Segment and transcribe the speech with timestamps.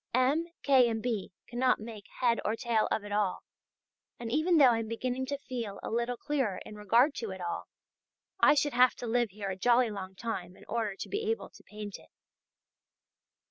[0.15, 0.47] M.
[0.63, 0.89] K.
[0.89, 1.31] and B.
[1.45, 3.43] cannot make head or tail of it all,
[4.19, 7.39] and even though I am beginning to feel a little clearer in regard to it
[7.39, 7.67] all,
[8.39, 11.51] I should have to live here a jolly long time in order to be able
[11.51, 12.09] to paint it.